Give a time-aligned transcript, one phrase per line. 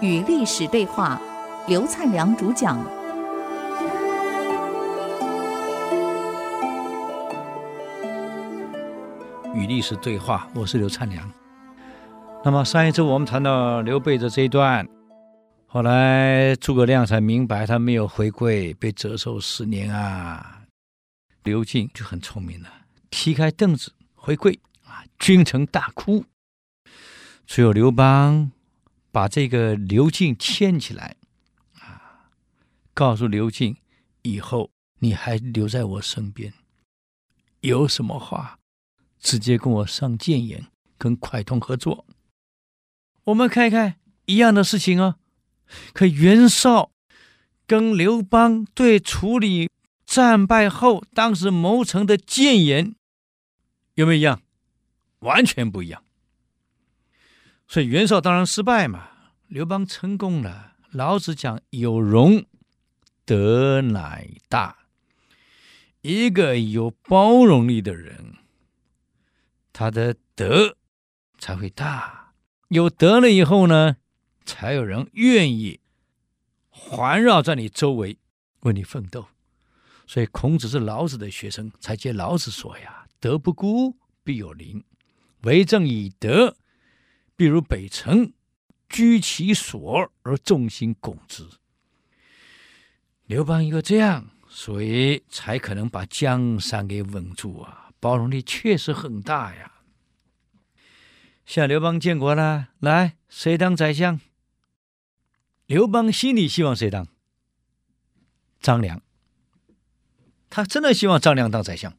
[0.00, 1.20] 与历史对话，
[1.66, 2.78] 刘灿良主讲。
[9.54, 11.28] 与历史对话，我是刘灿良。
[12.44, 14.86] 那么上一次我们谈到刘备的这一段，
[15.66, 20.62] 后来诸葛亮才明白他没有回归，被折寿十年啊。
[21.42, 22.68] 刘敬就很聪明了，
[23.10, 24.58] 踢开凳子回归
[24.98, 26.24] 啊，君臣大哭。
[27.46, 28.50] 只有刘邦
[29.12, 31.16] 把这个刘敬牵起来
[31.78, 32.30] 啊，
[32.92, 33.76] 告诉刘敬，
[34.22, 36.52] 以后你还留在我身边，
[37.60, 38.58] 有什么话
[39.20, 40.66] 直接跟我上谏言，
[40.98, 42.04] 跟蒯通合作。
[43.24, 45.16] 我们看一看一样的事情哦，
[45.92, 46.90] 可袁绍
[47.66, 49.70] 跟刘邦对处理。
[50.08, 52.94] 战败后，当时谋臣的谏言
[53.92, 54.40] 有没有一样？
[55.20, 56.02] 完全不一样。
[57.66, 59.08] 所以袁绍当然失败嘛，
[59.46, 60.76] 刘邦成功了。
[60.90, 62.46] 老子讲“有容，
[63.24, 64.78] 德乃大”。
[66.00, 68.36] 一个有包容力的人，
[69.72, 70.76] 他的德
[71.38, 72.32] 才会大。
[72.68, 73.96] 有德了以后呢，
[74.46, 75.80] 才有人愿意
[76.70, 78.16] 环绕在你周围，
[78.60, 79.26] 为你奋斗。
[80.06, 84.80] 所以孔子是老子的学生，才接老子说呀：“德不孤，必有邻；
[85.42, 86.56] 为政以德，
[87.36, 88.32] 必如北辰，
[88.88, 91.46] 居其所而众星拱之。”
[93.26, 97.90] 刘邦一个这样，所以才可能把江山给稳住啊！
[98.00, 99.72] 包容力确实很大呀。
[101.44, 104.20] 向刘邦建国了，来，谁当宰相？
[105.66, 107.06] 刘邦心里希望谁当？
[108.60, 109.02] 张良。
[110.48, 111.94] 他真的希望张良当宰相，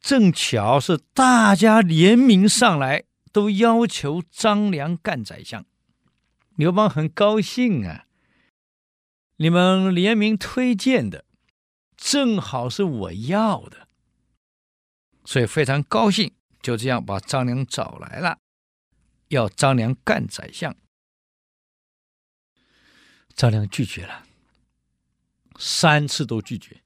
[0.00, 5.66] 正巧是大家联名上来，都要求张良干宰相。
[6.54, 8.06] 刘邦很高兴啊，
[9.36, 11.24] 你们联名推荐的，
[11.96, 13.88] 正好是我要的，
[15.24, 18.38] 所以非常高兴，就这样把张良找来了，
[19.28, 20.74] 要张良干宰相。
[23.34, 24.24] 张良拒绝了。
[25.60, 26.82] 三次都拒绝，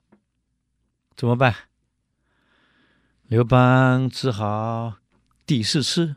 [1.14, 1.68] 怎么办？
[3.32, 4.98] 刘邦只好
[5.46, 6.16] 第四次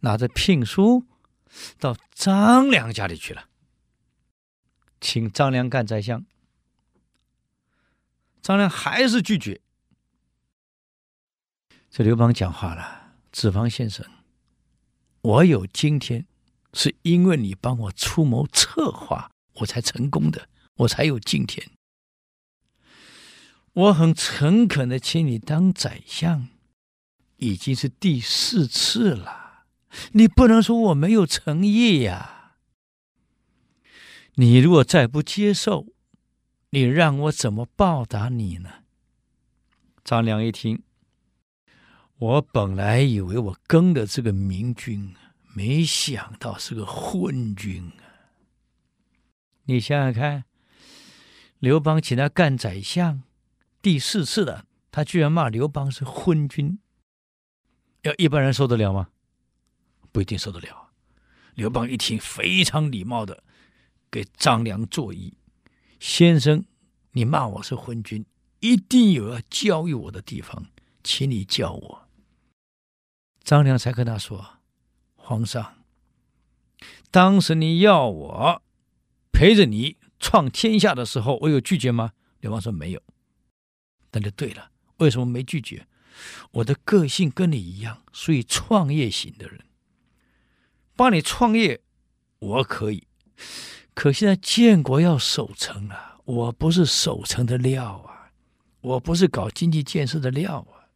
[0.00, 1.06] 拿着聘书
[1.78, 3.44] 到张良家里去了，
[5.00, 6.26] 请张良干宰相。
[8.42, 9.60] 张良还是拒绝。
[11.88, 14.04] 这刘邦讲话了：“子房先生，
[15.20, 16.26] 我有今天，
[16.72, 19.30] 是因为你帮我出谋策划，
[19.60, 21.70] 我才成功的，我才有今天。”
[23.72, 26.48] 我很诚恳的请你当宰相，
[27.36, 29.64] 已经是第四次了，
[30.12, 32.56] 你不能说我没有诚意呀。
[34.34, 35.86] 你如果再不接受，
[36.70, 38.70] 你让我怎么报答你呢？
[40.02, 40.82] 张良一听，
[42.16, 45.14] 我本来以为我跟的这个明君，
[45.54, 48.34] 没想到是个昏君啊！
[49.64, 50.44] 你想想看，
[51.60, 53.22] 刘邦请他干宰相。
[53.82, 56.78] 第四次了，他居然骂刘邦是昏君，
[58.02, 59.08] 要一般人受得了吗？
[60.12, 60.90] 不一定受得了。
[61.54, 63.42] 刘邦一听，非常礼貌的
[64.10, 65.32] 给张良作揖
[65.98, 66.64] ：“先生，
[67.12, 68.26] 你骂我是昏君，
[68.60, 70.66] 一定有要教育我的地方，
[71.02, 72.08] 请你教我。”
[73.42, 74.58] 张良才跟他说
[75.16, 75.84] ：“皇上，
[77.10, 78.62] 当时你要我
[79.32, 83.02] 陪着你创天下的时候，我有拒绝吗？”刘邦说：“没有。”
[84.12, 85.86] 那就对了，为什么没拒绝？
[86.50, 89.60] 我的个性跟你一样，属于创业型的人。
[90.96, 91.80] 帮你创业，
[92.38, 93.06] 我可以。
[93.94, 98.30] 可现在建国要守城啊，我不是守城的料啊，
[98.80, 100.92] 我不是搞经济建设的料啊。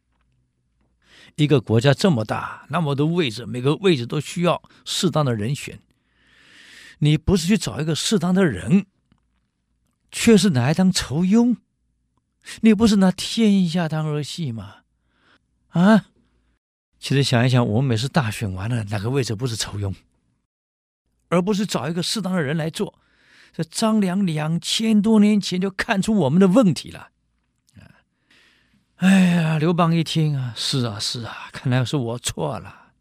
[1.35, 5.79] 一个国家这么大，那么多位置，每个位置都需要适当的人选。
[6.99, 8.85] 你不是去找一个适当的人，
[10.11, 11.57] 却是拿来当酬庸。
[12.61, 14.77] 你不是拿天下当儿戏吗？
[15.69, 16.07] 啊！
[16.99, 19.93] 其实想一想，我们每次大选完了，哪个位置不是酬庸，
[21.29, 22.99] 而不是找一个适当的人来做？
[23.53, 27.09] 这张良两千多年前就看出我们的问题了。
[28.97, 32.93] 哎呀，刘邦一听啊，是啊是啊，看来是我错了。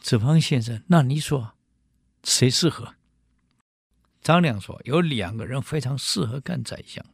[0.00, 1.54] 子房先生，那你说
[2.22, 2.94] 谁适合？
[4.22, 7.04] 张良说有两个人非常适合干宰相。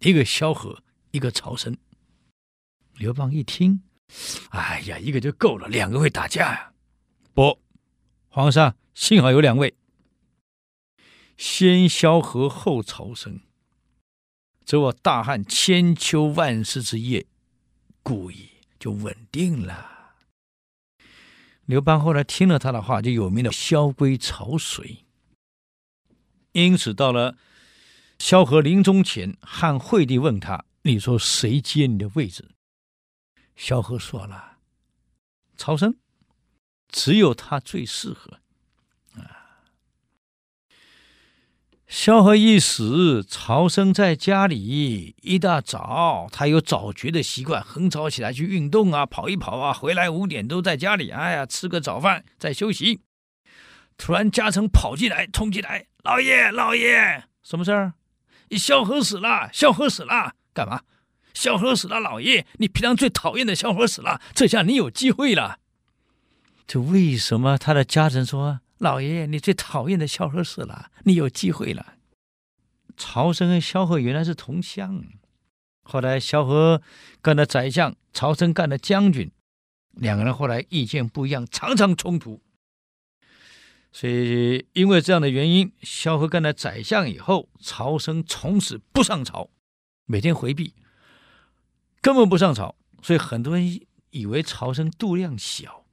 [0.00, 1.76] 一个萧何，一个曹参。
[2.94, 3.82] 刘邦一听，
[4.50, 6.72] 哎呀，一个就够了，两个会打架呀？
[7.34, 7.60] 不，
[8.28, 9.74] 皇上幸好有两位，
[11.36, 13.40] 先萧何后曹参，
[14.64, 17.26] 则我大汉千秋万世之业，
[18.02, 20.16] 故矣，就稳定了。
[21.64, 25.04] 刘邦后来听了他的话，就有名的萧规曹随。
[26.52, 27.36] 因此，到了
[28.18, 32.50] 萧何临终前，汉惠帝问他：“你说谁接你的位置？”
[33.56, 34.58] 萧何说了
[35.56, 35.94] ：“曹参，
[36.88, 38.40] 只有他最适合。”
[39.14, 39.64] 啊！
[41.86, 53.00] 萧何一死，曹参在家里，一大早他有早决的习惯，很早起来去运动啊，跑一跑啊，回来五点都在家里，哎呀，吃个早饭再休息。
[53.96, 55.86] 突然，家臣跑进来，冲进来。
[56.04, 57.94] 老爷，老爷，什么事儿？
[58.50, 60.82] 你萧何死了，萧何死了，干嘛？
[61.34, 65.58] 萧何死了，老爷，你平常最讨厌的萧何死了，这下你有机会了。
[66.66, 71.94] 这为什么他的家臣说，老爷，你最讨厌的萧何死了，你有机会了？
[72.96, 75.04] 曹参跟萧何原来是同乡，
[75.84, 76.82] 后来萧何
[77.22, 79.30] 干了宰相，曹参干了将军，
[79.92, 82.42] 两个人后来意见不一样，常常冲突。
[84.00, 89.50] 所以，因为这样的原因，萧何干了宰相以后，曹生从此不上朝，
[90.06, 90.72] 每天回避，
[92.00, 92.76] 根本不上朝。
[93.02, 93.80] 所以很多人
[94.10, 95.84] 以为曹生度量小。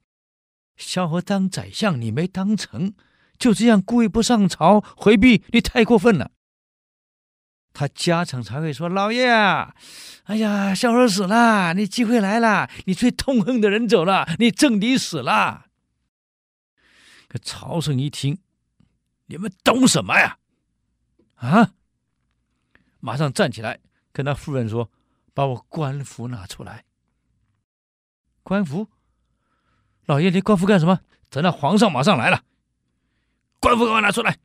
[0.76, 2.94] 萧何当宰相，你没当成，
[3.40, 6.30] 就这样故意不上朝回避，你太过分了。
[7.72, 15.64] 他家臣才会说：“老爷，哎呀，萧何死了，你机会来了，你最痛恨的人走了，你政敌死了。”
[17.28, 18.38] 可曹参一听，
[19.26, 20.38] 你们懂什么呀？
[21.36, 21.74] 啊！
[23.00, 23.80] 马上站起来，
[24.12, 24.90] 跟他夫人说
[25.34, 26.84] ：“把我官服拿出来。”
[28.42, 28.88] 官服，
[30.06, 31.00] 老爷，你官服干什么？
[31.28, 32.44] 等那皇上马上来了，
[33.60, 34.38] 官服给我拿出来。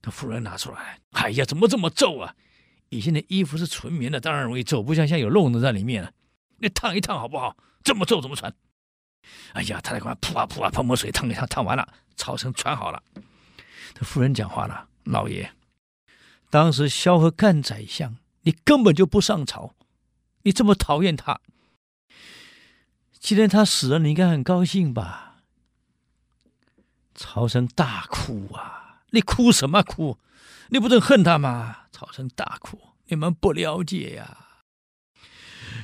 [0.00, 2.36] 他夫人拿出来，哎呀，怎么这么皱啊？
[2.90, 6.12] 以前的衣服是纯棉的，当然容易皱，不像现在有漏子在里面了。
[6.58, 7.56] 你烫一烫好不好？
[7.82, 8.54] 这么皱怎么穿？
[9.54, 11.86] 哎呀，他在那扑啊扑啊喷抹水烫一烫，烫完了，
[12.16, 13.02] 曹参穿好了。
[13.94, 15.52] 这夫人讲话了：“老爷，
[16.50, 19.74] 当时萧何干宰相，你根本就不上朝，
[20.42, 21.40] 你这么讨厌他。
[23.20, 25.42] 既然他死了，你应该很高兴吧？”
[27.14, 29.02] 曹参大哭啊！
[29.10, 30.18] 你哭什么哭？
[30.70, 31.86] 你不正恨他吗？
[31.92, 34.41] 曹参大哭：“你们不了解呀，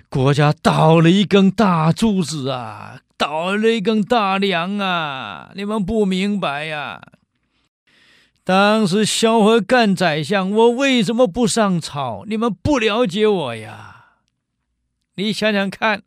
[0.09, 5.51] 国家倒了一根大柱子啊！”倒了一根大梁啊！
[5.57, 7.03] 你们不明白呀？
[8.45, 12.25] 当时萧何干宰相，我为什么不上朝？
[12.29, 14.15] 你们不了解我呀！
[15.17, 16.05] 你想想看，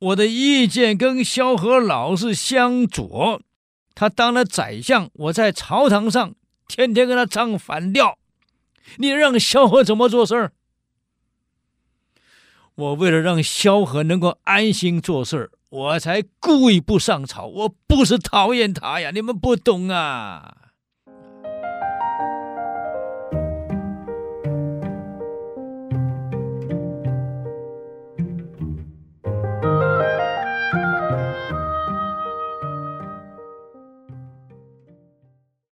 [0.00, 3.40] 我的意见跟萧何老是相左。
[3.94, 6.34] 他当了宰相，我在朝堂上
[6.66, 8.18] 天天跟他唱反调。
[8.96, 10.52] 你让萧何怎么做事儿？
[12.74, 15.50] 我为了让萧何能够安心做事儿。
[15.68, 20.61] 我才故意不上朝，我不是讨厌他呀，你们不懂啊！